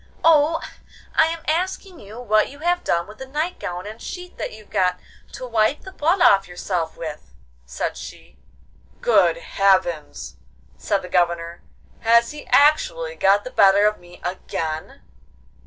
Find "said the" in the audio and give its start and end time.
10.75-11.07